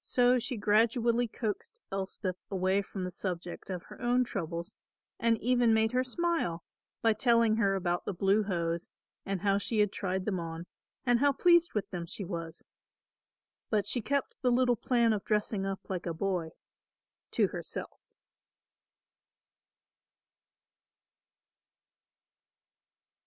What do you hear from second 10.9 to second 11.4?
and how